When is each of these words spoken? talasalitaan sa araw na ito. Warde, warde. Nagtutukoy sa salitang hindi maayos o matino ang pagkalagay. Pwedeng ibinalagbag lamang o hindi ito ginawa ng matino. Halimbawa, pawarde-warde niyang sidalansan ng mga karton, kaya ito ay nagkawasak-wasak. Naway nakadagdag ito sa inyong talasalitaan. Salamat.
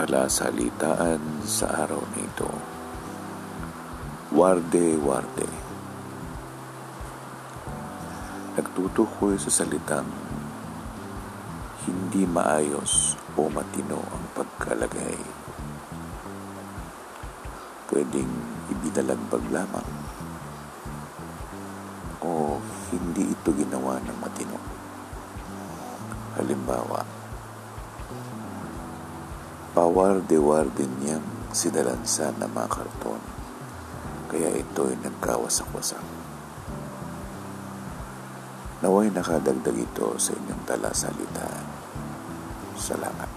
talasalitaan 0.00 1.44
sa 1.44 1.84
araw 1.84 2.00
na 2.16 2.24
ito. 2.24 2.48
Warde, 4.32 4.96
warde. 4.96 5.44
Nagtutukoy 8.56 9.36
sa 9.36 9.52
salitang 9.52 10.08
hindi 11.84 12.24
maayos 12.24 13.20
o 13.36 13.52
matino 13.52 14.00
ang 14.00 14.24
pagkalagay. 14.32 15.20
Pwedeng 17.92 18.32
ibinalagbag 18.72 19.44
lamang 19.52 19.90
o 22.24 22.56
hindi 22.88 23.36
ito 23.36 23.52
ginawa 23.52 24.00
ng 24.00 24.16
matino. 24.16 24.56
Halimbawa, 26.40 27.19
pawarde-warde 29.70 30.86
niyang 30.98 31.24
sidalansan 31.54 32.34
ng 32.42 32.50
mga 32.50 32.68
karton, 32.70 33.22
kaya 34.30 34.50
ito 34.54 34.86
ay 34.86 34.96
nagkawasak-wasak. 35.02 36.02
Naway 38.80 39.12
nakadagdag 39.12 39.76
ito 39.76 40.16
sa 40.16 40.32
inyong 40.32 40.62
talasalitaan. 40.64 41.66
Salamat. 42.80 43.30